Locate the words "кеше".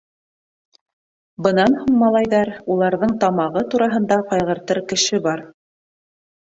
4.93-5.23